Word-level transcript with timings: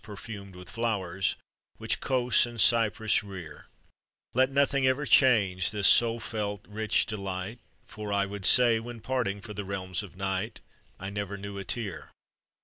perfumed 0.03 0.55
with 0.55 0.67
flowers 0.67 1.35
Which 1.77 1.99
Cos 1.99 2.47
and 2.47 2.59
Cyprus 2.59 3.23
rear; 3.23 3.67
Let 4.33 4.49
nothing 4.49 4.87
ever 4.87 5.05
change 5.05 5.69
this 5.69 5.87
soul 5.87 6.19
felt, 6.19 6.65
rich 6.67 7.05
delight; 7.05 7.59
For 7.85 8.11
I 8.11 8.25
would 8.25 8.43
say, 8.43 8.79
when 8.79 9.01
parting 9.01 9.41
for 9.41 9.53
the 9.53 9.63
realms 9.63 10.01
of 10.01 10.15
night, 10.15 10.59
I 10.99 11.11
never 11.11 11.37
knew 11.37 11.59
a 11.59 11.63
tear. 11.63 12.09